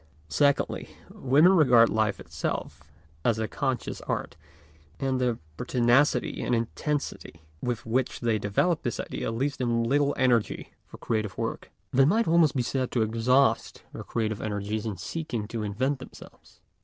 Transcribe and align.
Secondly, 0.29 0.89
women 1.11 1.51
regard 1.53 1.87
life 1.87 2.19
itself 2.19 2.81
as 3.23 3.37
a 3.37 3.47
conscious 3.47 4.01
art, 4.07 4.35
and 4.99 5.21
the 5.21 5.37
pertinacity 5.57 6.41
and 6.41 6.55
intensity 6.55 7.43
with 7.61 7.85
which 7.85 8.19
they 8.19 8.39
develop 8.39 8.81
this 8.81 8.99
idea 8.99 9.29
leaves 9.31 9.57
them 9.57 9.83
little 9.83 10.15
energy 10.17 10.73
for 10.87 10.97
creative 10.97 11.37
work. 11.37 11.69
They 11.93 12.05
might 12.05 12.27
almost 12.27 12.55
be 12.55 12.63
said 12.63 12.89
to 12.93 13.03
exhaust 13.03 13.83
their 13.93 14.01
creative 14.03 14.41
energies 14.41 14.87
in 14.87 14.97
seeking 14.97 15.47
to 15.49 15.61
invent 15.61 15.99
themselves. 15.99 16.61